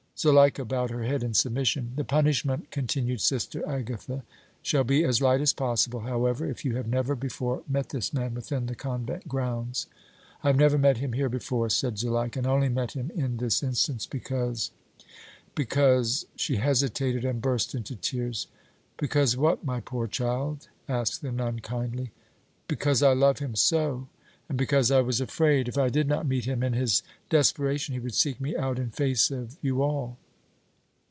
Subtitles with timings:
[0.21, 1.93] Zuleika bowed her head in submission.
[1.95, 4.23] "The punishment," continued Sister Agatha,
[4.61, 8.35] "shall be as light as possible, however, if you have never before met this man
[8.35, 9.87] within the convent grounds."
[10.43, 13.37] "I have never met him here before," said Zuleika, "and I only met him in
[13.37, 14.69] this instance because
[15.55, 18.45] because" She hesitated and burst into tears.
[18.97, 22.11] "Because what, my poor child?" asked the nun, kindly.
[22.67, 24.07] "Because I love him so,
[24.49, 28.01] and because I was afraid, if I did not meet him, in his desperation he
[28.01, 30.17] would seek me out in face of you all!"